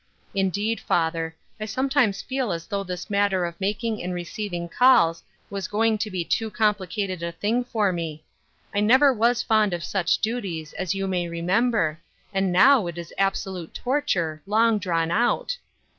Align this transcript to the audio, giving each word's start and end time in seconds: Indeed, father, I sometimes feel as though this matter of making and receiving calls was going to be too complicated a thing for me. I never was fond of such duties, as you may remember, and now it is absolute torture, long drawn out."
Indeed, 0.33 0.79
father, 0.79 1.35
I 1.59 1.65
sometimes 1.65 2.23
feel 2.23 2.51
as 2.51 2.65
though 2.65 2.83
this 2.83 3.07
matter 3.07 3.45
of 3.45 3.61
making 3.61 4.01
and 4.01 4.15
receiving 4.15 4.67
calls 4.67 5.21
was 5.51 5.67
going 5.67 5.99
to 5.99 6.09
be 6.09 6.25
too 6.25 6.49
complicated 6.49 7.21
a 7.21 7.31
thing 7.31 7.63
for 7.63 7.91
me. 7.91 8.23
I 8.73 8.79
never 8.79 9.13
was 9.13 9.43
fond 9.43 9.75
of 9.75 9.83
such 9.83 10.17
duties, 10.17 10.73
as 10.73 10.95
you 10.95 11.05
may 11.05 11.27
remember, 11.29 11.99
and 12.33 12.51
now 12.51 12.87
it 12.87 12.97
is 12.97 13.13
absolute 13.19 13.75
torture, 13.75 14.41
long 14.47 14.79
drawn 14.79 15.11
out." 15.11 15.55